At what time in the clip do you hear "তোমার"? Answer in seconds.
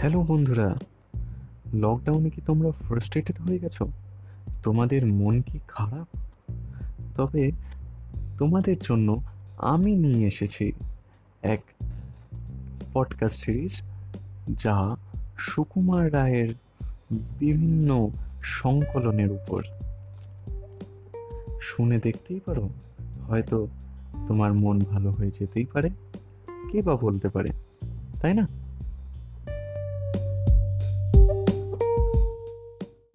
24.26-24.54